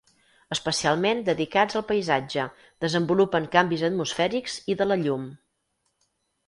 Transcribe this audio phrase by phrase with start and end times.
[0.53, 2.47] Especialment dedicats al paisatge,
[2.87, 5.31] desenvolupen canvis atmosfèrics i de la llum.